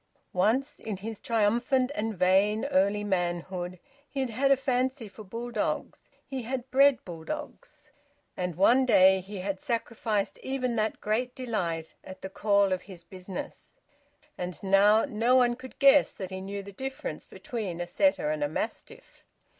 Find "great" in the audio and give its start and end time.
11.01-11.35